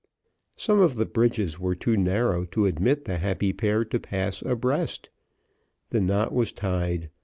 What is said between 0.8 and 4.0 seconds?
the bridges were too narrow to admit the happy pair to